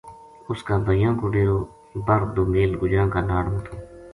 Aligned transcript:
اس 0.49 0.63
کا 0.67 0.77
بھائیاں 0.85 1.13
کو 1.19 1.27
ڈیرو 1.35 1.59
بر 2.07 2.25
دومیل 2.35 2.75
گجران 2.81 3.07
کا 3.13 3.21
ناڑ 3.29 3.43
ما 3.51 3.59
تھو 3.65 3.73